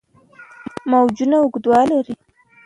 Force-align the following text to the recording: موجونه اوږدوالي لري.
موجونه 0.89 1.37
اوږدوالي 1.39 1.85
لري. 1.99 2.13